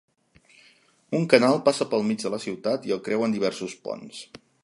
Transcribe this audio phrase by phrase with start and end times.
[1.17, 4.27] Un canal passa pel mig de la ciutat i el creuen diversos ponts.